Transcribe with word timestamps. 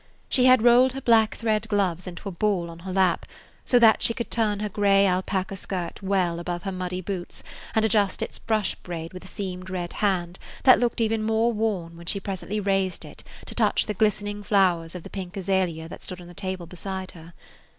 She 0.29 0.45
had 0.45 0.63
rolled 0.63 0.93
her 0.93 1.01
black 1.01 1.35
thread 1.35 1.67
gloves 1.69 2.07
into 2.07 2.27
a 2.27 2.31
ball 2.31 2.71
on 2.71 2.79
her 2.79 2.91
lap, 2.91 3.27
so 3.63 3.77
that 3.77 4.01
she 4.01 4.15
could 4.15 4.31
turn 4.31 4.59
her 4.59 4.67
gray 4.67 5.05
alpaca 5.05 5.55
skirt 5.55 6.01
well 6.01 6.37
[Page 6.37 6.39
17] 6.39 6.39
above 6.39 6.63
her 6.63 6.71
muddy 6.71 7.01
boots 7.01 7.43
and 7.75 7.85
adjust 7.85 8.23
its 8.23 8.39
brush 8.39 8.73
braid 8.73 9.13
with 9.13 9.23
a 9.23 9.27
seamed 9.27 9.69
red 9.69 9.93
hand 9.93 10.39
that 10.63 10.79
looked 10.79 11.01
even 11.01 11.21
more 11.21 11.53
worn 11.53 11.97
when 11.97 12.07
she 12.07 12.19
presently 12.19 12.59
raised 12.59 13.05
it 13.05 13.23
to 13.45 13.53
touch 13.53 13.85
the 13.85 13.93
glistening 13.93 14.41
flowers 14.41 14.95
of 14.95 15.03
the 15.03 15.09
pink 15.11 15.37
azalea 15.37 15.87
that 15.87 16.01
stood 16.01 16.19
on 16.19 16.29
a 16.29 16.33
table 16.33 16.65
beside 16.65 17.11
her. 17.11 17.33